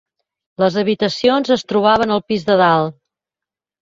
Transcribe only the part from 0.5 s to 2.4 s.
Les habitacions es trobaven al